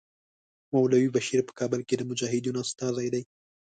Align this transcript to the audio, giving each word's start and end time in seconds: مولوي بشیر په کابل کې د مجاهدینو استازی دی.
مولوي 0.73 1.09
بشیر 1.15 1.39
په 1.45 1.53
کابل 1.59 1.81
کې 1.87 1.95
د 1.97 2.01
مجاهدینو 2.09 2.59
استازی 2.65 3.07
دی. 3.13 3.23